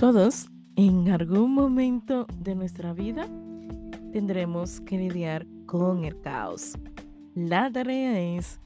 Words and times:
Todos, 0.00 0.48
en 0.76 1.08
algún 1.10 1.52
momento 1.52 2.26
de 2.38 2.54
nuestra 2.54 2.94
vida, 2.94 3.28
tendremos 4.14 4.80
que 4.80 4.96
lidiar 4.96 5.46
con 5.66 6.06
el 6.06 6.18
caos. 6.22 6.72
La 7.34 7.70
tarea 7.70 8.18
es 8.18 8.58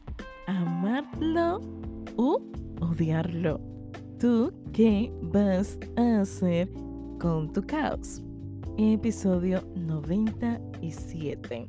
amarlo 0.47 1.60
o 2.15 2.40
odiarlo. 2.81 3.60
¿Tú 4.21 4.53
qué 4.72 5.12
vas 5.22 5.76
a 5.97 6.21
hacer 6.21 6.72
con 7.19 7.53
tu 7.53 7.66
caos? 7.66 8.22
Episodio 8.78 9.60
97. 9.74 11.69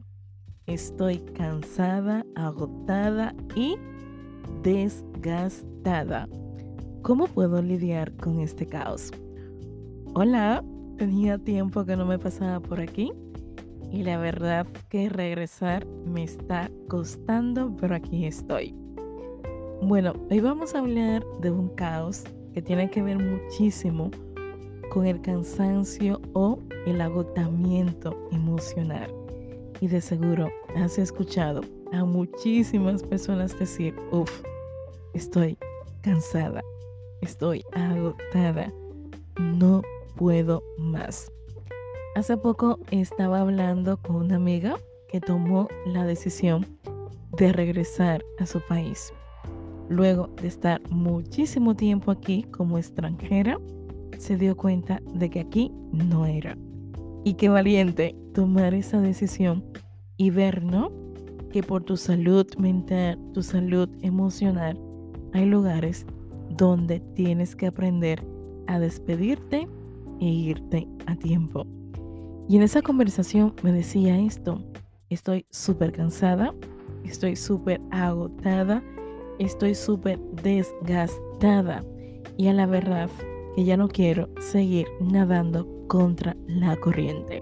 Estoy 0.68 1.18
cansada, 1.34 2.24
agotada 2.36 3.34
y 3.56 3.78
desgastada. 4.62 6.30
¿Cómo 7.02 7.26
puedo 7.26 7.64
lidiar 7.64 8.16
con 8.16 8.42
este 8.42 8.68
caos? 8.68 9.12
Hola, 10.18 10.64
tenía 10.98 11.38
tiempo 11.38 11.84
que 11.84 11.98
no 11.98 12.06
me 12.06 12.18
pasaba 12.18 12.62
por 12.62 12.80
aquí 12.80 13.12
y 13.92 14.04
la 14.04 14.18
verdad 14.18 14.66
que 14.88 15.10
regresar 15.10 15.86
me 15.86 16.24
está 16.24 16.72
costando, 16.88 17.76
pero 17.76 17.96
aquí 17.96 18.26
estoy. 18.26 18.74
Bueno, 19.82 20.14
hoy 20.32 20.40
vamos 20.40 20.74
a 20.74 20.80
hablar 20.80 21.22
de 21.42 21.52
un 21.52 21.68
caos 21.76 22.24
que 22.54 22.62
tiene 22.62 22.90
que 22.90 23.02
ver 23.02 23.20
muchísimo 23.20 24.10
con 24.90 25.06
el 25.06 25.20
cansancio 25.20 26.22
o 26.32 26.60
el 26.88 27.02
agotamiento 27.02 28.18
emocional. 28.32 29.14
Y 29.82 29.90
de 29.90 30.00
seguro 30.00 30.48
has 30.78 30.98
escuchado 30.98 31.60
a 31.92 32.06
muchísimas 32.06 33.04
personas 33.04 33.60
decir, 33.60 33.94
uff, 34.14 34.32
estoy 35.14 35.58
cansada, 36.02 36.62
estoy 37.20 37.66
agotada, 37.74 38.72
no 39.38 39.82
puedo 40.16 40.64
más. 40.78 41.32
Hace 42.16 42.38
poco 42.38 42.80
estaba 42.92 43.42
hablando 43.42 43.98
con 43.98 44.16
una 44.16 44.38
amiga 44.38 44.78
que 45.10 45.20
tomó 45.20 45.68
la 45.86 46.06
decisión 46.06 46.66
de 47.38 47.52
regresar 47.52 48.24
a 48.40 48.46
su 48.46 48.62
país. 48.62 49.14
Luego 49.90 50.30
de 50.42 50.48
estar 50.48 50.82
muchísimo 50.90 51.76
tiempo 51.76 52.12
aquí 52.12 52.44
como 52.44 52.78
extranjera, 52.78 53.60
se 54.18 54.38
dio 54.38 54.56
cuenta 54.56 55.02
de 55.14 55.30
que 55.30 55.42
aquí 55.42 55.72
no 55.92 56.26
era. 56.26 56.58
Y 57.24 57.34
qué 57.34 57.50
valiente 57.50 58.16
tomar 58.34 58.74
esa 58.74 59.02
decisión 59.02 59.64
y 60.18 60.30
ver, 60.30 60.64
¿no? 60.64 60.92
Que 61.52 61.64
por 61.64 61.84
tu 61.84 61.98
salud 61.98 62.48
mental, 62.58 63.20
tu 63.34 63.44
salud 63.44 63.90
emocional, 64.02 64.80
hay 65.34 65.46
lugares 65.46 66.06
donde 66.50 67.00
tienes 67.00 67.56
que 67.56 67.68
aprender 67.68 68.26
a 68.68 68.80
despedirte 68.80 69.68
e 70.20 70.26
irte 70.26 70.88
a 71.06 71.16
tiempo. 71.16 71.66
Y 72.48 72.58
en 72.58 72.64
esa 72.64 72.82
conversación 72.82 73.54
me 73.64 73.72
decía 73.72 74.20
esto, 74.20 74.64
estoy 75.10 75.46
súper 75.50 75.92
cansada, 75.92 76.54
estoy 77.04 77.36
súper 77.36 77.82
agotada, 77.92 78.84
estoy 79.40 79.76
súper 79.76 80.20
desgastada 80.44 81.84
y 82.38 82.48
a 82.48 82.54
la 82.54 82.66
verdad 82.66 83.10
que 83.56 83.64
ya 83.64 83.78
no 83.78 83.88
quiero 83.88 84.30
seguir 84.40 84.88
nadando 85.00 85.68
contra 85.88 86.36
la 86.48 86.76
corriente. 86.76 87.42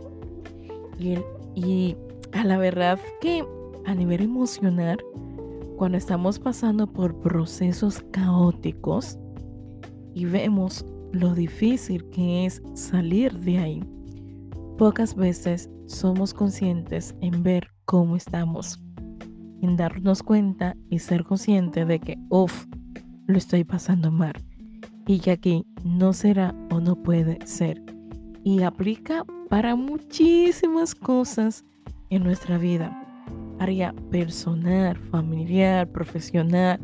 Y, 1.00 1.18
y 1.56 1.98
a 2.32 2.44
la 2.44 2.58
verdad 2.58 3.00
que 3.20 3.44
a 3.86 3.96
nivel 3.96 4.22
emocional, 4.22 5.04
cuando 5.78 5.98
estamos 5.98 6.40
pasando 6.40 6.88
por 6.88 7.16
procesos 7.20 8.04
caóticos 8.12 9.18
y 10.14 10.26
vemos 10.26 10.86
lo 11.14 11.36
difícil 11.36 12.04
que 12.10 12.46
es 12.46 12.62
salir 12.74 13.40
de 13.40 13.60
ahí. 13.60 13.84
Pocas 14.78 15.16
veces 15.16 15.70
somos 15.86 16.34
conscientes 16.34 17.16
en 17.22 17.44
ver 17.44 17.70
cómo 17.86 18.16
estamos, 18.16 18.82
en 19.62 19.78
darnos 19.78 20.24
cuenta 20.24 20.76
y 20.90 21.00
ser 21.00 21.24
consciente 21.24 21.86
de 21.86 22.00
que, 22.00 22.18
uff, 22.30 22.66
lo 23.28 23.38
estoy 23.38 23.64
pasando 23.64 24.12
mal 24.12 24.34
y 25.06 25.20
que 25.20 25.32
aquí 25.32 25.66
no 25.84 26.14
será 26.14 26.56
o 26.72 26.82
no 26.82 26.96
puede 26.96 27.46
ser. 27.46 27.82
Y 28.44 28.64
aplica 28.64 29.24
para 29.50 29.76
muchísimas 29.76 30.96
cosas 30.96 31.64
en 32.10 32.24
nuestra 32.24 32.58
vida. 32.58 33.00
Área 33.60 33.94
personal, 34.10 34.98
familiar, 34.98 35.88
profesional, 35.92 36.80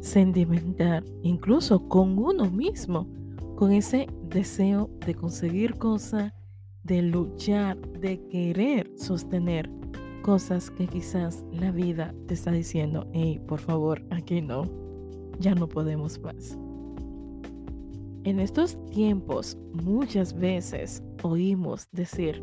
sentimental, 0.00 1.04
incluso 1.22 1.88
con 1.88 2.16
uno 2.18 2.48
mismo 2.48 3.08
con 3.56 3.72
ese 3.72 4.06
deseo 4.28 4.90
de 5.06 5.14
conseguir 5.14 5.76
cosas, 5.78 6.32
de 6.82 7.02
luchar, 7.02 7.78
de 8.00 8.20
querer 8.28 8.90
sostener 8.96 9.70
cosas 10.22 10.70
que 10.70 10.86
quizás 10.86 11.44
la 11.52 11.70
vida 11.70 12.14
te 12.26 12.34
está 12.34 12.50
diciendo, 12.50 13.06
hey, 13.12 13.40
por 13.46 13.60
favor, 13.60 14.02
aquí 14.10 14.40
no, 14.40 14.64
ya 15.38 15.54
no 15.54 15.68
podemos 15.68 16.18
más. 16.20 16.58
En 18.24 18.40
estos 18.40 18.78
tiempos 18.86 19.58
muchas 19.72 20.32
veces 20.34 21.02
oímos 21.22 21.88
decir, 21.92 22.42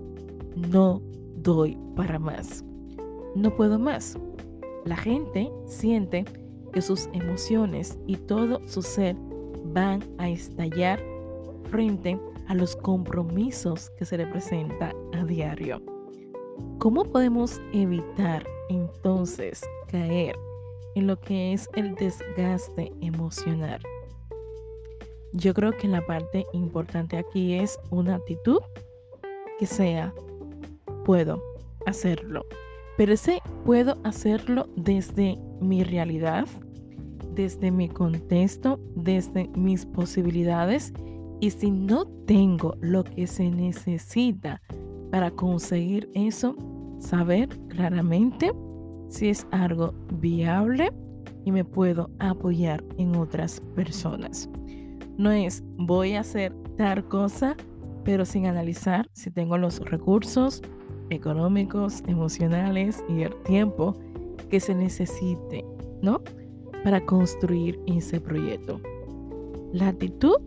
no 0.55 1.01
doy 1.35 1.77
para 1.95 2.19
más, 2.19 2.63
no 3.35 3.55
puedo 3.55 3.79
más. 3.79 4.17
La 4.85 4.95
gente 4.95 5.51
siente 5.65 6.25
que 6.71 6.81
sus 6.81 7.09
emociones 7.13 7.97
y 8.07 8.17
todo 8.17 8.61
su 8.67 8.81
ser 8.81 9.15
van 9.73 10.03
a 10.17 10.29
estallar 10.29 11.01
frente 11.69 12.19
a 12.47 12.53
los 12.53 12.75
compromisos 12.75 13.89
que 13.91 14.05
se 14.05 14.17
le 14.17 14.27
presenta 14.27 14.93
a 15.13 15.23
diario. 15.23 15.81
¿Cómo 16.79 17.03
podemos 17.05 17.61
evitar 17.73 18.45
entonces 18.69 19.61
caer 19.87 20.35
en 20.95 21.07
lo 21.07 21.19
que 21.19 21.53
es 21.53 21.69
el 21.75 21.95
desgaste 21.95 22.91
emocional? 23.01 23.81
Yo 25.33 25.53
creo 25.53 25.71
que 25.71 25.87
la 25.87 26.05
parte 26.05 26.45
importante 26.51 27.17
aquí 27.17 27.53
es 27.53 27.79
una 27.89 28.15
actitud 28.15 28.59
que 29.59 29.65
sea, 29.65 30.13
puedo 31.05 31.41
hacerlo, 31.85 32.45
pero 32.97 33.13
ese 33.13 33.41
puedo 33.65 33.97
hacerlo 34.03 34.67
desde 34.75 35.37
mi 35.61 35.83
realidad, 35.83 36.47
desde 37.33 37.71
mi 37.71 37.89
contexto, 37.89 38.79
desde 38.95 39.49
mis 39.55 39.85
posibilidades. 39.85 40.93
Y 41.39 41.51
si 41.51 41.71
no 41.71 42.05
tengo 42.25 42.75
lo 42.81 43.03
que 43.03 43.27
se 43.27 43.49
necesita 43.49 44.61
para 45.11 45.31
conseguir 45.31 46.09
eso, 46.13 46.55
saber 46.99 47.49
claramente 47.67 48.51
si 49.09 49.29
es 49.29 49.47
algo 49.51 49.93
viable 50.13 50.91
y 51.43 51.51
me 51.51 51.65
puedo 51.65 52.09
apoyar 52.19 52.83
en 52.97 53.15
otras 53.15 53.59
personas. 53.75 54.49
No 55.17 55.31
es 55.31 55.63
voy 55.77 56.13
a 56.13 56.21
hacer 56.21 56.53
tal 56.77 57.03
cosa, 57.07 57.55
pero 58.03 58.25
sin 58.25 58.45
analizar 58.45 59.09
si 59.13 59.31
tengo 59.31 59.57
los 59.57 59.79
recursos 59.79 60.61
económicos, 61.09 62.03
emocionales 62.07 63.03
y 63.09 63.23
el 63.23 63.35
tiempo 63.43 63.95
que 64.49 64.59
se 64.59 64.73
necesite, 64.73 65.65
¿no? 66.01 66.21
Para 66.83 67.05
construir 67.05 67.79
ese 67.87 68.19
proyecto. 68.19 68.79
La 69.73 69.89
actitud 69.89 70.37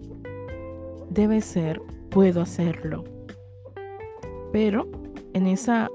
debe 1.11 1.41
ser, 1.41 1.81
puedo 2.11 2.43
hacerlo. 2.43 3.05
Pero 4.53 4.91
en 5.33 5.47
esa 5.47 5.91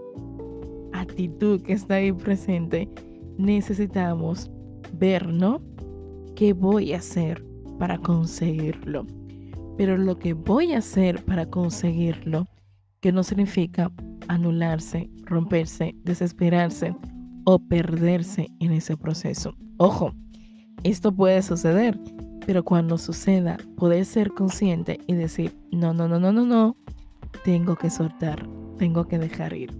actitud 0.93 1.61
que 1.61 1.73
está 1.73 1.95
ahí 1.95 2.11
presente, 2.11 2.89
necesitamos 3.37 4.51
ver, 4.93 5.27
¿no? 5.27 5.61
¿Qué 6.35 6.53
voy 6.53 6.93
a 6.93 6.97
hacer 6.97 7.43
para 7.77 7.97
conseguirlo? 7.97 9.05
Pero 9.77 9.97
lo 9.97 10.17
que 10.17 10.33
voy 10.33 10.73
a 10.73 10.79
hacer 10.79 11.23
para 11.23 11.45
conseguirlo, 11.45 12.45
que 12.99 13.11
no 13.11 13.23
significa 13.23 13.91
anularse, 14.27 15.09
romperse, 15.23 15.95
desesperarse 16.03 16.95
o 17.45 17.59
perderse 17.59 18.49
en 18.59 18.73
ese 18.73 18.97
proceso. 18.97 19.55
Ojo, 19.77 20.13
esto 20.83 21.11
puede 21.11 21.41
suceder, 21.41 21.99
pero 22.45 22.63
cuando 22.63 22.97
suceda, 22.97 23.57
poder 23.75 24.05
ser 24.05 24.31
consciente 24.31 24.99
y 25.07 25.13
decir, 25.13 25.55
no, 25.71 25.93
no, 25.93 26.07
no, 26.07 26.19
no, 26.19 26.31
no, 26.31 26.45
no, 26.45 26.75
tengo 27.43 27.75
que 27.75 27.89
soltar, 27.89 28.47
tengo 28.77 29.07
que 29.07 29.19
dejar 29.19 29.53
ir. 29.53 29.75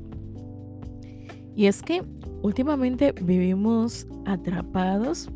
Y 1.55 1.65
es 1.65 1.81
que 1.81 2.03
últimamente 2.41 3.13
vivimos 3.21 4.07
atrapados 4.25 5.29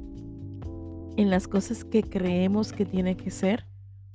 en 1.17 1.29
las 1.29 1.47
cosas 1.47 1.83
que 1.83 2.03
creemos 2.03 2.71
que 2.71 2.85
tiene 2.85 3.15
que 3.15 3.31
ser 3.31 3.65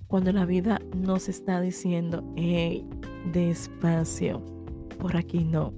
cuando 0.06 0.32
la 0.32 0.46
vida 0.46 0.80
nos 0.96 1.28
está 1.28 1.60
diciendo, 1.60 2.24
hey, 2.36 2.88
despacio, 3.32 4.42
por 4.98 5.16
aquí 5.16 5.44
no. 5.44 5.72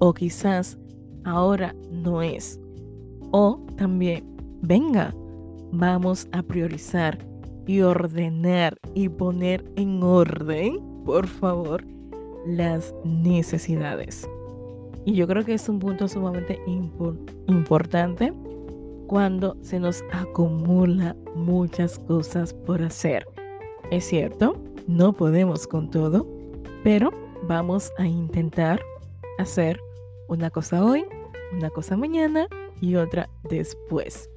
O 0.00 0.12
quizás 0.12 0.78
ahora 1.24 1.74
no 1.90 2.22
es. 2.22 2.58
O 3.30 3.64
también 3.76 4.24
venga, 4.62 5.14
vamos 5.72 6.28
a 6.32 6.42
priorizar 6.42 7.18
y 7.66 7.82
ordenar 7.82 8.78
y 8.94 9.08
poner 9.08 9.64
en 9.76 10.02
orden, 10.02 10.80
por 11.04 11.26
favor, 11.26 11.84
las 12.46 12.94
necesidades. 13.04 14.28
Y 15.04 15.14
yo 15.14 15.26
creo 15.26 15.44
que 15.44 15.54
es 15.54 15.68
un 15.68 15.78
punto 15.78 16.08
sumamente 16.08 16.60
importante 17.46 18.32
cuando 19.06 19.56
se 19.62 19.80
nos 19.80 20.04
acumula 20.12 21.16
muchas 21.34 21.98
cosas 21.98 22.54
por 22.54 22.82
hacer. 22.82 23.26
Es 23.90 24.04
cierto, 24.04 24.56
no 24.86 25.12
podemos 25.12 25.66
con 25.66 25.90
todo, 25.90 26.26
pero 26.84 27.10
vamos 27.48 27.90
a 27.98 28.06
intentar 28.06 28.80
hacer 29.38 29.80
una 30.28 30.50
cosa 30.50 30.84
hoy, 30.84 31.04
una 31.52 31.70
cosa 31.70 31.96
mañana 31.96 32.46
y 32.80 32.94
otra 32.96 33.28
después. 33.48 34.29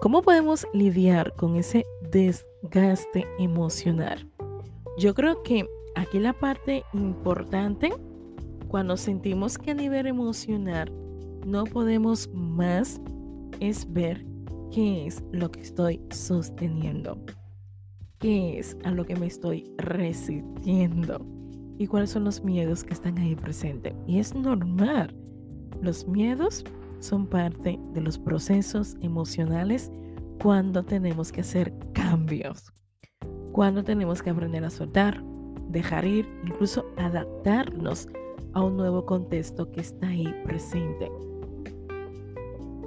¿Cómo 0.00 0.22
podemos 0.22 0.64
lidiar 0.72 1.34
con 1.34 1.56
ese 1.56 1.84
desgaste 2.12 3.26
emocional? 3.40 4.30
Yo 4.96 5.12
creo 5.12 5.42
que 5.42 5.66
aquí 5.96 6.20
la 6.20 6.34
parte 6.34 6.84
importante, 6.92 7.92
cuando 8.68 8.96
sentimos 8.96 9.58
que 9.58 9.72
a 9.72 9.74
nivel 9.74 10.06
emocional 10.06 10.92
no 11.44 11.64
podemos 11.64 12.30
más, 12.32 13.00
es 13.58 13.92
ver 13.92 14.24
qué 14.70 15.06
es 15.08 15.20
lo 15.32 15.50
que 15.50 15.62
estoy 15.62 16.00
sosteniendo, 16.10 17.18
qué 18.20 18.60
es 18.60 18.76
a 18.84 18.92
lo 18.92 19.04
que 19.04 19.16
me 19.16 19.26
estoy 19.26 19.68
resistiendo 19.78 21.26
y 21.76 21.88
cuáles 21.88 22.10
son 22.10 22.22
los 22.22 22.44
miedos 22.44 22.84
que 22.84 22.94
están 22.94 23.18
ahí 23.18 23.34
presentes. 23.34 23.94
Y 24.06 24.20
es 24.20 24.32
normal. 24.32 25.12
Los 25.82 26.06
miedos 26.06 26.64
son 27.00 27.26
parte 27.26 27.78
de 27.92 28.00
los 28.00 28.18
procesos 28.18 28.96
emocionales 29.00 29.90
cuando 30.42 30.84
tenemos 30.84 31.32
que 31.32 31.40
hacer 31.40 31.74
cambios, 31.92 32.72
cuando 33.52 33.82
tenemos 33.82 34.22
que 34.22 34.30
aprender 34.30 34.64
a 34.64 34.70
soltar, 34.70 35.22
dejar 35.68 36.04
ir, 36.04 36.28
incluso 36.44 36.86
adaptarnos 36.96 38.08
a 38.52 38.62
un 38.62 38.76
nuevo 38.76 39.04
contexto 39.04 39.70
que 39.70 39.80
está 39.80 40.08
ahí 40.08 40.34
presente. 40.44 41.10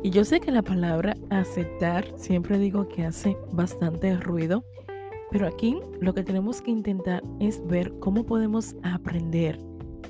Y 0.04 0.10
yo 0.10 0.26
sé 0.26 0.40
que 0.40 0.52
la 0.52 0.64
palabra 0.64 1.16
aceptar 1.30 2.06
siempre 2.18 2.58
digo 2.58 2.88
que 2.88 3.06
hace 3.06 3.38
bastante 3.52 4.16
ruido, 4.18 4.64
pero 5.30 5.48
aquí 5.48 5.78
lo 6.00 6.14
que 6.14 6.24
tenemos 6.24 6.62
que 6.62 6.72
intentar 6.72 7.24
es 7.40 7.66
ver 7.68 7.94
cómo 8.00 8.26
podemos 8.26 8.76
aprender 8.82 9.60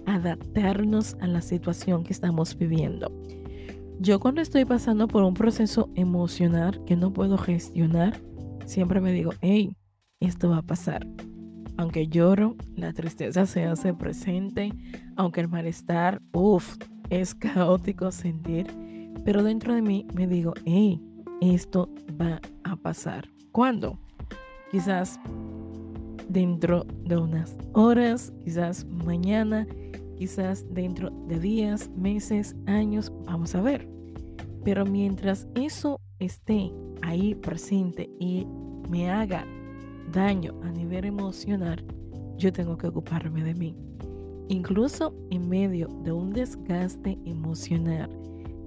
a 0.05 0.15
adaptarnos 0.15 1.15
a 1.19 1.27
la 1.27 1.41
situación 1.41 2.03
que 2.03 2.13
estamos 2.13 2.57
viviendo. 2.57 3.11
Yo 4.03 4.19
cuando 4.19 4.41
estoy 4.41 4.65
pasando 4.65 5.07
por 5.07 5.21
un 5.21 5.35
proceso 5.35 5.91
emocional 5.93 6.83
que 6.85 6.95
no 6.95 7.13
puedo 7.13 7.37
gestionar, 7.37 8.19
siempre 8.65 8.99
me 8.99 9.11
digo, 9.11 9.33
hey, 9.41 9.77
esto 10.19 10.49
va 10.49 10.57
a 10.57 10.61
pasar. 10.63 11.05
Aunque 11.77 12.07
lloro, 12.07 12.55
la 12.75 12.93
tristeza 12.93 13.45
se 13.45 13.65
hace 13.65 13.93
presente, 13.93 14.73
aunque 15.15 15.41
el 15.41 15.49
malestar, 15.49 16.19
uff, 16.33 16.77
es 17.11 17.35
caótico 17.35 18.11
sentir, 18.11 18.65
pero 19.23 19.43
dentro 19.43 19.75
de 19.75 19.83
mí 19.83 20.07
me 20.15 20.25
digo, 20.25 20.55
hey, 20.65 20.99
esto 21.39 21.87
va 22.19 22.41
a 22.63 22.77
pasar. 22.77 23.29
¿Cuándo? 23.51 23.99
Quizás 24.71 25.19
dentro 26.27 26.87
de 27.05 27.17
unas 27.17 27.55
horas, 27.73 28.33
quizás 28.43 28.83
mañana, 28.83 29.67
quizás 30.21 30.71
dentro 30.71 31.09
de 31.27 31.39
días, 31.39 31.89
meses, 31.97 32.55
años, 32.67 33.11
vamos 33.25 33.55
a 33.55 33.61
ver. 33.63 33.89
Pero 34.63 34.85
mientras 34.85 35.47
eso 35.55 35.99
esté 36.19 36.71
ahí 37.01 37.33
presente 37.33 38.07
y 38.19 38.45
me 38.87 39.09
haga 39.09 39.47
daño 40.13 40.53
a 40.61 40.69
nivel 40.69 41.05
emocional, 41.05 41.83
yo 42.37 42.53
tengo 42.53 42.77
que 42.77 42.85
ocuparme 42.85 43.43
de 43.43 43.55
mí. 43.55 43.75
Incluso 44.47 45.15
en 45.31 45.49
medio 45.49 45.87
de 46.03 46.11
un 46.11 46.33
desgaste 46.33 47.17
emocional, 47.25 48.07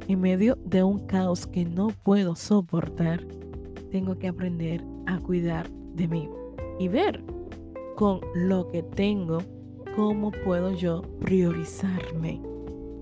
en 0.09 0.21
medio 0.21 0.59
de 0.65 0.83
un 0.83 1.07
caos 1.07 1.47
que 1.47 1.65
no 1.65 1.91
puedo 2.03 2.35
soportar, 2.35 3.25
tengo 3.93 4.19
que 4.19 4.27
aprender 4.27 4.85
a 5.07 5.21
cuidar 5.21 5.71
de 5.71 6.09
mí 6.09 6.29
y 6.81 6.89
ver 6.89 7.23
con 7.95 8.21
lo 8.35 8.67
que 8.67 8.83
tengo 8.83 9.39
cómo 9.95 10.33
puedo 10.33 10.73
yo 10.73 11.03
priorizarme, 11.21 12.41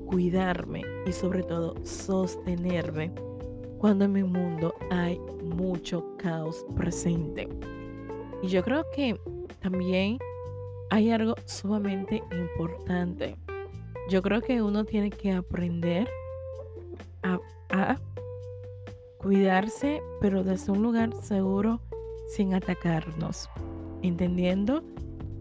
cuidarme 0.07 0.83
y 1.07 1.13
sobre 1.13 1.43
todo 1.43 1.75
sostenerme 1.85 3.13
cuando 3.79 4.05
en 4.05 4.13
mi 4.13 4.23
mundo 4.23 4.75
hay 4.91 5.19
mucho 5.43 6.17
caos 6.19 6.67
presente. 6.77 7.49
Y 8.43 8.49
yo 8.49 8.63
creo 8.63 8.85
que 8.95 9.19
también 9.61 10.19
hay 10.91 11.11
algo 11.11 11.35
sumamente 11.47 12.23
importante. 12.31 13.37
Yo 14.11 14.21
creo 14.21 14.43
que 14.43 14.61
uno 14.61 14.85
tiene 14.85 15.11
que 15.11 15.33
aprender 15.33 16.09
a, 17.23 17.99
cuidarse, 19.17 20.03
pero 20.21 20.43
desde 20.43 20.73
un 20.73 20.83
lugar 20.83 21.15
seguro 21.23 21.81
sin 22.29 22.55
atacarnos, 22.55 23.49
entendiendo 24.03 24.83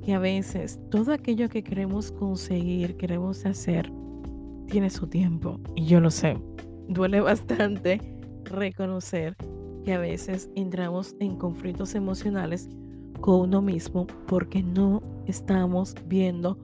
que 0.04 0.14
a 0.14 0.20
veces 0.20 0.80
todo 0.90 1.14
aquello 1.14 1.50
que 1.50 1.64
queremos 1.64 2.12
conseguir, 2.12 2.98
queremos 2.98 3.46
hacer, 3.46 3.92
tiene 4.68 4.90
su 4.90 5.08
tiempo. 5.08 5.60
Y 5.76 5.86
yo 5.86 6.00
lo 6.00 6.10
sé. 6.10 6.38
Duele 6.88 7.22
bastante 7.22 8.02
reconocer 8.46 9.36
que 9.84 9.94
a 9.94 10.00
veces 10.00 10.50
entramos 10.56 11.16
en 11.20 11.36
conflictos 11.36 11.96
emocionales 11.96 12.70
con 13.20 13.42
uno 13.42 13.62
mismo 13.62 14.08
porque 14.28 14.64
no 14.64 15.02
estamos 15.28 15.96
viendo 16.08 16.58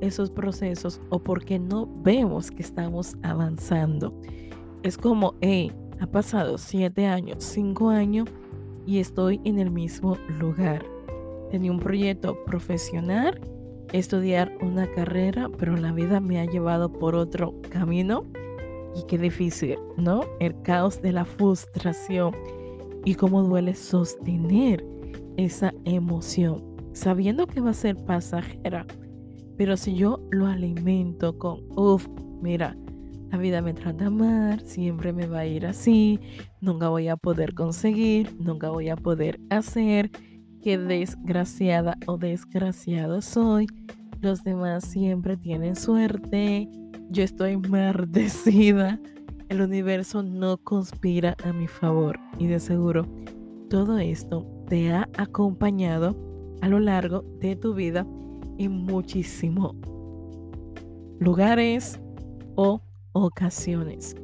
esos 0.00 0.30
procesos 0.30 1.00
o 1.10 1.18
porque 1.18 1.58
no 1.58 1.88
vemos 2.02 2.50
que 2.50 2.62
estamos 2.62 3.16
avanzando. 3.22 4.18
Es 4.82 4.98
como, 4.98 5.34
hey, 5.40 5.72
ha 6.00 6.06
pasado 6.06 6.58
siete 6.58 7.06
años, 7.06 7.38
cinco 7.40 7.88
años 7.88 8.28
y 8.86 8.98
estoy 8.98 9.40
en 9.44 9.58
el 9.58 9.70
mismo 9.70 10.16
lugar. 10.38 10.93
Tenía 11.54 11.70
un 11.70 11.78
proyecto 11.78 12.42
profesional, 12.44 13.40
estudiar 13.92 14.58
una 14.60 14.90
carrera, 14.90 15.48
pero 15.56 15.76
la 15.76 15.92
vida 15.92 16.18
me 16.18 16.40
ha 16.40 16.46
llevado 16.46 16.92
por 16.92 17.14
otro 17.14 17.54
camino 17.70 18.24
y 18.96 19.06
qué 19.06 19.18
difícil, 19.18 19.78
¿no? 19.96 20.22
El 20.40 20.60
caos 20.62 21.00
de 21.00 21.12
la 21.12 21.24
frustración 21.24 22.34
y 23.04 23.14
cómo 23.14 23.44
duele 23.44 23.76
sostener 23.76 24.84
esa 25.36 25.72
emoción, 25.84 26.60
sabiendo 26.92 27.46
que 27.46 27.60
va 27.60 27.70
a 27.70 27.74
ser 27.74 28.04
pasajera. 28.04 28.84
Pero 29.56 29.76
si 29.76 29.94
yo 29.94 30.26
lo 30.32 30.48
alimento 30.48 31.38
con, 31.38 31.60
uff, 31.76 32.08
mira, 32.42 32.76
la 33.30 33.38
vida 33.38 33.62
me 33.62 33.74
trata 33.74 34.10
mal, 34.10 34.60
siempre 34.66 35.12
me 35.12 35.28
va 35.28 35.38
a 35.38 35.46
ir 35.46 35.66
así, 35.66 36.18
nunca 36.60 36.88
voy 36.88 37.06
a 37.06 37.16
poder 37.16 37.54
conseguir, 37.54 38.34
nunca 38.40 38.70
voy 38.70 38.88
a 38.88 38.96
poder 38.96 39.38
hacer, 39.50 40.10
qué 40.64 40.78
desgraciada 40.78 41.98
o 42.06 42.16
desgraciado 42.16 43.20
soy, 43.20 43.66
los 44.22 44.42
demás 44.44 44.82
siempre 44.84 45.36
tienen 45.36 45.76
suerte, 45.76 46.70
yo 47.10 47.22
estoy 47.22 47.58
maldecida, 47.58 48.98
el 49.50 49.60
universo 49.60 50.22
no 50.22 50.56
conspira 50.56 51.36
a 51.44 51.52
mi 51.52 51.68
favor. 51.68 52.18
Y 52.38 52.46
de 52.46 52.60
seguro 52.60 53.06
todo 53.68 53.98
esto 53.98 54.46
te 54.66 54.90
ha 54.90 55.06
acompañado 55.18 56.16
a 56.62 56.68
lo 56.68 56.80
largo 56.80 57.26
de 57.40 57.56
tu 57.56 57.74
vida 57.74 58.06
en 58.56 58.72
muchísimos 58.72 59.76
lugares 61.20 62.00
o 62.54 62.80
ocasiones. 63.12 64.16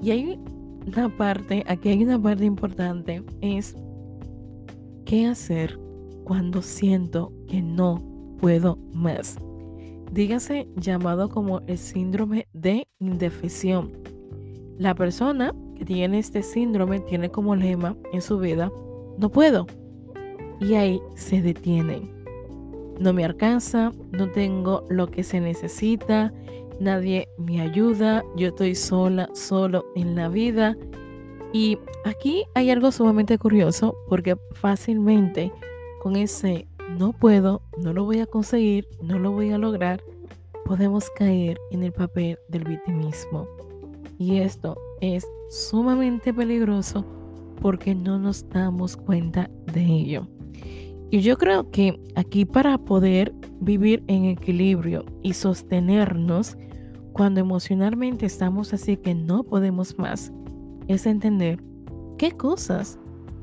Y 0.00 0.12
hay 0.12 0.38
una 0.86 1.08
parte, 1.16 1.64
aquí 1.66 1.88
hay 1.88 2.04
una 2.04 2.22
parte 2.22 2.44
importante, 2.44 3.24
es 3.40 3.74
qué 5.08 5.24
hacer 5.24 5.80
cuando 6.24 6.60
siento 6.60 7.32
que 7.46 7.62
no 7.62 8.04
puedo 8.38 8.76
más. 8.92 9.38
Dígase 10.12 10.68
llamado 10.76 11.30
como 11.30 11.62
el 11.66 11.78
síndrome 11.78 12.46
de 12.52 12.86
indefensión. 12.98 13.90
La 14.76 14.94
persona 14.94 15.54
que 15.76 15.86
tiene 15.86 16.18
este 16.18 16.42
síndrome 16.42 17.00
tiene 17.00 17.30
como 17.30 17.56
lema 17.56 17.96
en 18.12 18.20
su 18.20 18.38
vida, 18.38 18.70
no 19.16 19.30
puedo. 19.30 19.66
Y 20.60 20.74
ahí 20.74 21.00
se 21.14 21.40
detienen. 21.40 22.10
No 23.00 23.14
me 23.14 23.24
alcanza, 23.24 23.92
no 24.12 24.30
tengo 24.30 24.84
lo 24.90 25.10
que 25.10 25.24
se 25.24 25.40
necesita, 25.40 26.34
nadie 26.80 27.28
me 27.38 27.62
ayuda, 27.62 28.24
yo 28.36 28.48
estoy 28.48 28.74
sola, 28.74 29.30
solo 29.32 29.86
en 29.96 30.16
la 30.16 30.28
vida. 30.28 30.76
Y 31.52 31.78
aquí 32.04 32.44
hay 32.54 32.70
algo 32.70 32.92
sumamente 32.92 33.38
curioso 33.38 33.96
porque 34.08 34.36
fácilmente 34.52 35.52
con 36.02 36.16
ese 36.16 36.66
no 36.98 37.12
puedo, 37.12 37.62
no 37.78 37.92
lo 37.92 38.04
voy 38.04 38.20
a 38.20 38.26
conseguir, 38.26 38.88
no 39.02 39.18
lo 39.18 39.32
voy 39.32 39.50
a 39.50 39.58
lograr, 39.58 40.02
podemos 40.64 41.08
caer 41.10 41.58
en 41.70 41.82
el 41.82 41.92
papel 41.92 42.38
del 42.48 42.64
victimismo. 42.64 43.48
Y 44.18 44.38
esto 44.38 44.76
es 45.00 45.26
sumamente 45.48 46.34
peligroso 46.34 47.04
porque 47.60 47.94
no 47.94 48.18
nos 48.18 48.48
damos 48.48 48.96
cuenta 48.96 49.50
de 49.72 49.84
ello. 49.84 50.28
Y 51.10 51.20
yo 51.20 51.38
creo 51.38 51.70
que 51.70 51.98
aquí 52.16 52.44
para 52.44 52.76
poder 52.78 53.32
vivir 53.60 54.04
en 54.08 54.26
equilibrio 54.26 55.04
y 55.22 55.32
sostenernos 55.32 56.56
cuando 57.12 57.40
emocionalmente 57.40 58.26
estamos 58.26 58.72
así 58.72 58.96
que 58.96 59.14
no 59.14 59.42
podemos 59.42 59.98
más, 59.98 60.32
es 60.88 61.06
entender 61.06 61.62
qué 62.16 62.32
cosas 62.32 62.98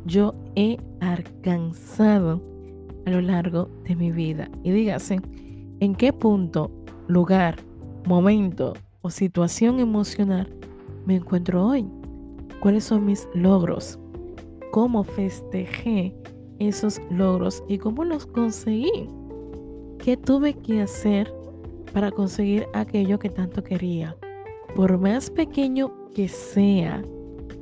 yo 0.06 0.36
he 0.56 0.78
alcanzado 1.00 2.42
a 3.06 3.12
lo 3.12 3.22
largo 3.22 3.70
de 3.86 3.96
mi 3.96 4.12
vida. 4.12 4.50
Y 4.64 4.72
dígase, 4.72 5.22
en 5.80 5.96
qué 5.96 6.12
punto, 6.12 6.72
lugar, 7.08 7.58
momento 8.06 8.74
o 9.02 9.10
situación 9.10 9.80
emocional 9.80 10.50
me 11.06 11.16
encuentro 11.16 11.66
hoy. 11.66 11.88
¿Cuáles 12.60 12.86
son 12.86 13.06
mis 13.06 13.28
logros? 13.34 14.00
¿Cómo 14.72 15.04
festejé 15.04 16.16
esos 16.60 17.00
logros 17.12 17.64
y 17.68 17.78
cómo 17.78 18.04
los 18.04 18.26
conseguí? 18.26 19.08
¿Qué 20.00 20.18
tuve 20.18 20.54
que 20.56 20.82
hacer 20.82 21.34
para 21.94 22.12
conseguir 22.12 22.68
aquello 22.74 23.20
que 23.20 23.30
tanto 23.30 23.64
quería? 23.64 24.18
Por 24.76 24.98
más 24.98 25.30
pequeño 25.30 25.94
que 26.14 26.28
sea 26.28 27.04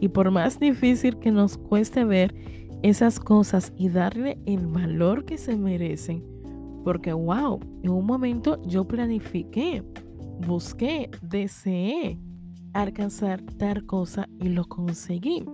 y 0.03 0.09
por 0.09 0.31
más 0.31 0.59
difícil 0.59 1.17
que 1.17 1.31
nos 1.31 1.57
cueste 1.57 2.03
ver 2.03 2.35
esas 2.81 3.21
cosas 3.21 3.71
y 3.77 3.87
darle 3.87 4.37
el 4.45 4.67
valor 4.67 5.23
que 5.23 5.37
se 5.37 5.55
merecen, 5.55 6.21
porque 6.83 7.13
wow, 7.13 7.61
en 7.83 7.89
un 7.89 8.05
momento 8.05 8.61
yo 8.63 8.85
planifiqué, 8.85 9.81
busqué, 10.45 11.09
deseé 11.21 12.19
alcanzar 12.73 13.41
tal 13.57 13.85
cosa 13.85 14.27
y 14.41 14.49
lo 14.49 14.65
conseguí. 14.65 15.45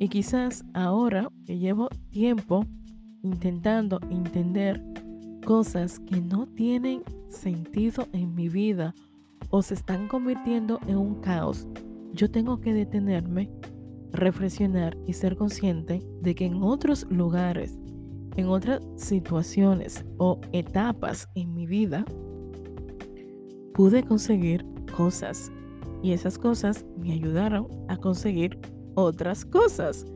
Y 0.00 0.08
quizás 0.08 0.64
ahora 0.74 1.30
que 1.46 1.56
llevo 1.56 1.88
tiempo 2.10 2.66
intentando 3.22 4.00
entender 4.10 4.82
cosas 5.46 6.00
que 6.00 6.20
no 6.20 6.48
tienen 6.48 7.04
sentido 7.28 8.08
en 8.12 8.34
mi 8.34 8.48
vida 8.48 8.92
o 9.50 9.62
se 9.62 9.74
están 9.74 10.08
convirtiendo 10.08 10.80
en 10.88 10.96
un 10.96 11.20
caos, 11.20 11.68
yo 12.12 12.30
tengo 12.30 12.60
que 12.60 12.72
detenerme, 12.72 13.50
reflexionar 14.12 14.96
y 15.06 15.12
ser 15.12 15.36
consciente 15.36 16.02
de 16.20 16.34
que 16.34 16.46
en 16.46 16.62
otros 16.62 17.06
lugares, 17.10 17.78
en 18.36 18.48
otras 18.48 18.80
situaciones 18.96 20.04
o 20.16 20.40
etapas 20.52 21.28
en 21.34 21.54
mi 21.54 21.66
vida, 21.66 22.04
pude 23.74 24.02
conseguir 24.02 24.64
cosas 24.96 25.52
y 26.02 26.12
esas 26.12 26.38
cosas 26.38 26.84
me 26.96 27.12
ayudaron 27.12 27.68
a 27.88 27.96
conseguir 27.96 28.58
otras 28.94 29.44
cosas, 29.44 30.06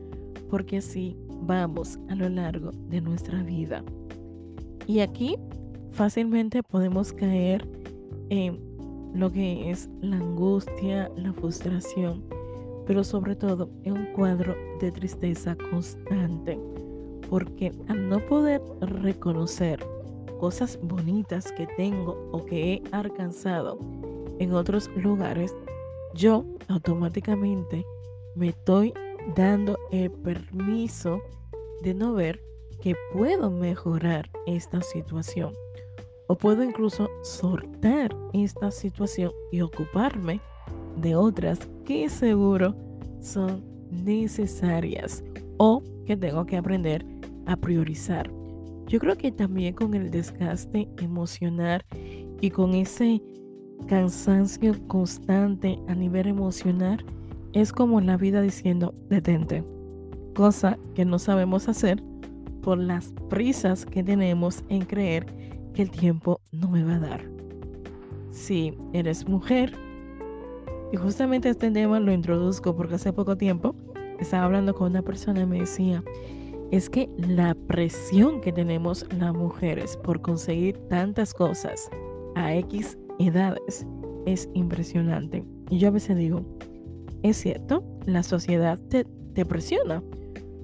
porque 0.49 0.77
así 0.77 1.17
vamos 1.41 1.99
a 2.09 2.15
lo 2.15 2.29
largo 2.29 2.71
de 2.89 3.01
nuestra 3.01 3.43
vida. 3.43 3.83
Y 4.87 4.99
aquí 4.99 5.37
fácilmente 5.91 6.63
podemos 6.63 7.13
caer 7.13 7.67
en 8.29 8.59
lo 9.13 9.31
que 9.31 9.69
es 9.69 9.89
la 10.01 10.17
angustia, 10.17 11.11
la 11.15 11.33
frustración, 11.33 12.23
pero 12.85 13.03
sobre 13.03 13.35
todo 13.35 13.69
en 13.83 13.93
un 13.93 14.05
cuadro 14.13 14.55
de 14.79 14.91
tristeza 14.91 15.55
constante, 15.69 16.59
porque 17.29 17.71
al 17.87 18.09
no 18.09 18.19
poder 18.25 18.61
reconocer 18.81 19.85
cosas 20.39 20.79
bonitas 20.81 21.51
que 21.51 21.67
tengo 21.77 22.29
o 22.31 22.45
que 22.45 22.73
he 22.73 22.83
alcanzado 22.91 23.79
en 24.39 24.53
otros 24.53 24.89
lugares, 24.95 25.55
yo 26.13 26.43
automáticamente 26.67 27.85
me 28.35 28.49
estoy 28.49 28.93
dando 29.35 29.77
el 29.91 30.11
permiso 30.11 31.21
de 31.81 31.93
no 31.93 32.13
ver 32.13 32.41
que 32.81 32.95
puedo 33.13 33.49
mejorar 33.49 34.29
esta 34.45 34.81
situación. 34.81 35.53
O 36.33 36.35
puedo 36.35 36.63
incluso 36.63 37.11
soltar 37.21 38.09
esta 38.33 38.71
situación 38.71 39.31
y 39.51 39.61
ocuparme 39.61 40.41
de 40.99 41.15
otras 41.15 41.59
que 41.85 42.09
seguro 42.09 42.75
son 43.21 43.63
necesarias 43.91 45.23
o 45.57 45.83
que 46.07 46.17
tengo 46.17 46.43
que 46.47 46.57
aprender 46.57 47.05
a 47.45 47.55
priorizar. 47.55 48.31
Yo 48.87 48.99
creo 48.99 49.15
que 49.15 49.31
también 49.31 49.75
con 49.75 49.93
el 49.93 50.09
desgaste 50.09 50.89
emocional 50.97 51.85
y 52.41 52.49
con 52.49 52.73
ese 52.73 53.21
cansancio 53.85 54.73
constante 54.87 55.77
a 55.87 55.93
nivel 55.93 56.25
emocional, 56.25 57.05
es 57.53 57.71
como 57.71 58.01
la 58.01 58.17
vida 58.17 58.41
diciendo, 58.41 58.95
detente, 59.07 59.63
cosa 60.33 60.79
que 60.95 61.05
no 61.05 61.19
sabemos 61.19 61.67
hacer 61.67 62.01
por 62.63 62.79
las 62.79 63.13
prisas 63.29 63.85
que 63.85 64.03
tenemos 64.03 64.63
en 64.69 64.83
creer 64.85 65.27
que 65.73 65.81
el 65.81 65.91
tiempo 65.91 66.39
no 66.51 66.69
me 66.69 66.83
va 66.83 66.95
a 66.95 66.99
dar. 66.99 67.29
Si 68.31 68.77
eres 68.93 69.27
mujer, 69.27 69.73
y 70.91 70.97
justamente 70.97 71.49
este 71.49 71.71
tema 71.71 71.99
lo 71.99 72.11
introduzco 72.11 72.75
porque 72.75 72.95
hace 72.95 73.13
poco 73.13 73.35
tiempo 73.35 73.75
estaba 74.19 74.45
hablando 74.45 74.75
con 74.75 74.91
una 74.91 75.01
persona 75.01 75.41
y 75.41 75.45
me 75.45 75.59
decía, 75.59 76.03
es 76.71 76.89
que 76.89 77.09
la 77.17 77.55
presión 77.55 78.41
que 78.41 78.51
tenemos 78.51 79.05
las 79.17 79.33
mujeres 79.33 79.97
por 79.97 80.21
conseguir 80.21 80.77
tantas 80.89 81.33
cosas 81.33 81.89
a 82.35 82.55
X 82.55 82.97
edades 83.19 83.85
es 84.25 84.49
impresionante. 84.53 85.43
Y 85.69 85.79
yo 85.79 85.89
a 85.89 85.91
veces 85.91 86.17
digo, 86.17 86.45
es 87.23 87.37
cierto, 87.37 87.83
la 88.05 88.23
sociedad 88.23 88.79
te, 88.89 89.05
presiona 89.45 90.03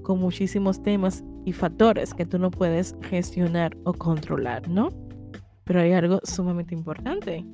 con 0.03 0.19
muchísimos 0.19 0.83
temas 0.83 1.23
factores 1.53 2.13
que 2.13 2.25
tú 2.25 2.39
no 2.39 2.51
puedes 2.51 2.95
gestionar 3.01 3.75
o 3.83 3.93
controlar, 3.93 4.67
¿no? 4.67 4.89
Pero 5.63 5.81
hay 5.81 5.93
algo 5.93 6.19
sumamente 6.23 6.73
importante. 6.73 7.45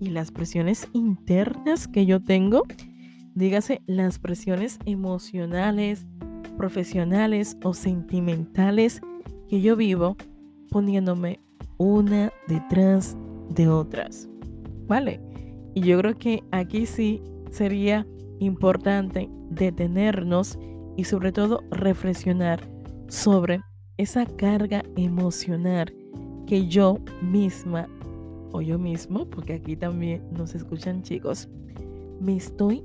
Y 0.00 0.10
las 0.10 0.30
presiones 0.30 0.88
internas 0.92 1.88
que 1.88 2.06
yo 2.06 2.22
tengo, 2.22 2.62
dígase 3.34 3.82
las 3.86 4.18
presiones 4.18 4.78
emocionales, 4.84 6.06
profesionales 6.56 7.56
o 7.62 7.74
sentimentales 7.74 9.00
que 9.48 9.60
yo 9.60 9.76
vivo 9.76 10.16
poniéndome 10.70 11.40
una 11.78 12.32
detrás 12.48 13.16
de 13.50 13.68
otras. 13.68 14.28
¿Vale? 14.86 15.20
Y 15.74 15.82
yo 15.82 15.98
creo 15.98 16.18
que 16.18 16.42
aquí 16.50 16.86
sí 16.86 17.22
sería 17.50 18.06
importante 18.40 19.28
detenernos 19.50 20.58
y 20.96 21.04
sobre 21.04 21.32
todo 21.32 21.62
reflexionar 21.70 22.71
sobre 23.12 23.60
esa 23.98 24.24
carga 24.24 24.82
emocional 24.96 25.92
que 26.46 26.66
yo 26.66 26.96
misma 27.20 27.86
o 28.52 28.62
yo 28.62 28.78
mismo, 28.78 29.26
porque 29.26 29.52
aquí 29.52 29.76
también 29.76 30.22
nos 30.32 30.54
escuchan 30.54 31.02
chicos, 31.02 31.46
me 32.20 32.36
estoy 32.36 32.82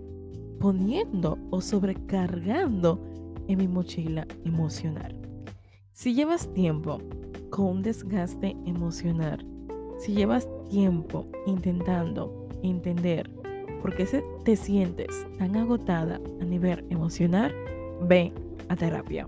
poniendo 0.59 1.37
o 1.49 1.61
sobrecargando 1.61 3.01
en 3.47 3.57
mi 3.57 3.69
mochila 3.69 4.27
emocional. 4.43 5.15
Si 5.93 6.13
llevas 6.13 6.53
tiempo 6.53 6.99
con 7.49 7.65
un 7.67 7.81
desgaste 7.81 8.57
emocional, 8.65 9.45
si 9.97 10.11
llevas 10.11 10.45
tiempo 10.69 11.25
intentando 11.45 12.49
entender 12.63 13.31
por 13.81 13.95
qué 13.95 14.05
te 14.43 14.55
sientes 14.57 15.25
tan 15.37 15.55
agotada 15.55 16.19
a 16.41 16.43
nivel 16.43 16.85
emocional, 16.89 17.55
ve 18.01 18.33
a 18.67 18.75
terapia. 18.75 19.25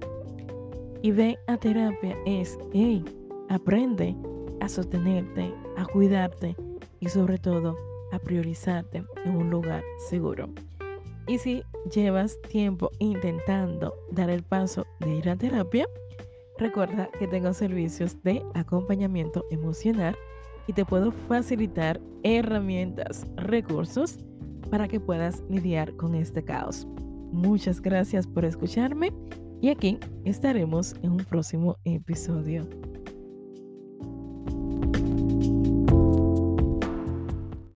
Y 1.02 1.12
ve 1.12 1.40
a 1.48 1.58
terapia 1.58 2.18
es, 2.26 2.60
hey, 2.74 3.04
aprende 3.48 4.16
a 4.60 4.68
sostenerte, 4.68 5.54
a 5.78 5.86
cuidarte 5.86 6.56
y 7.00 7.08
sobre 7.08 7.38
todo 7.38 7.78
a 8.12 8.20
priorizarte 8.20 9.04
en 9.24 9.36
un 9.36 9.50
lugar 9.50 9.84
seguro. 10.10 10.50
Y 11.28 11.38
si 11.38 11.64
llevas 11.94 12.42
tiempo 12.50 12.92
intentando 13.00 13.94
dar 14.12 14.30
el 14.30 14.44
paso 14.44 14.86
de 15.00 15.16
ir 15.16 15.30
a 15.30 15.38
terapia, 15.38 15.88
recuerda 16.58 17.10
que 17.18 17.28
tengo 17.28 17.54
servicios 17.54 18.22
de 18.24 18.44
acompañamiento 18.54 19.46
emocional 19.52 20.18
y 20.68 20.74
te 20.74 20.86
puedo 20.86 21.12
facilitar 21.12 22.02
herramientas, 22.24 23.26
recursos 23.38 24.18
para 24.70 24.88
que 24.88 25.00
puedas 25.00 25.44
lidiar 25.50 25.96
con 25.96 26.14
este 26.14 26.44
caos. 26.44 26.88
Muchas 27.32 27.80
gracias 27.82 28.28
por 28.28 28.44
escucharme 28.44 29.14
y 29.62 29.70
aquí 29.70 30.00
estaremos 30.26 30.96
en 31.04 31.12
un 31.12 31.26
próximo 31.26 31.78
episodio. 31.84 32.68